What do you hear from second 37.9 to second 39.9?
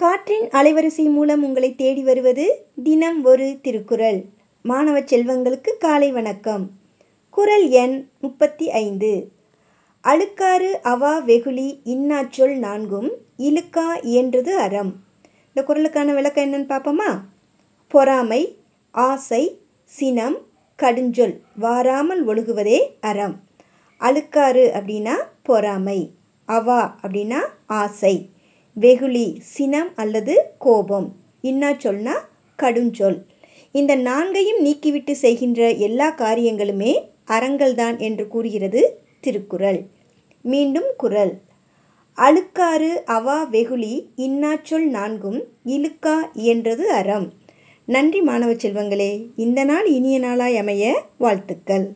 என்று கூறுகிறது திருக்குறள்.